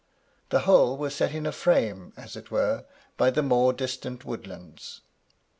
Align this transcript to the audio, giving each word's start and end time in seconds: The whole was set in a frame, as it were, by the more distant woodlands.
The 0.49 0.61
whole 0.61 0.97
was 0.97 1.13
set 1.13 1.31
in 1.31 1.45
a 1.45 1.51
frame, 1.51 2.11
as 2.17 2.35
it 2.35 2.49
were, 2.49 2.85
by 3.17 3.29
the 3.29 3.43
more 3.43 3.71
distant 3.71 4.25
woodlands. 4.25 5.01